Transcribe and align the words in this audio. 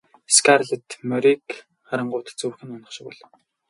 Скарлетт 0.35 0.89
морийг 1.09 1.45
харангуут 1.87 2.27
зүрх 2.39 2.59
нь 2.63 2.73
унах 2.75 2.91
шиг 2.95 3.05
болов. 3.07 3.29